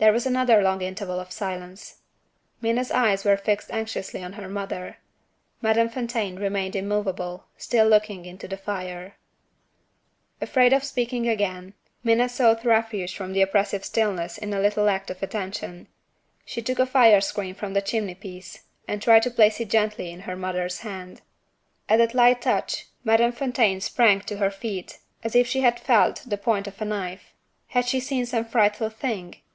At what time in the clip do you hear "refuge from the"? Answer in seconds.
12.64-13.42